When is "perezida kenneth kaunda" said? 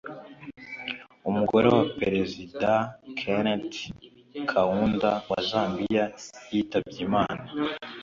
1.99-5.11